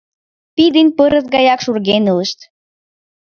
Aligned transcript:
Пий 0.55 0.69
ден 0.75 0.87
пырыс 0.97 1.25
гаяк 1.33 1.59
шурген 1.65 2.03
илышт! 2.11 2.39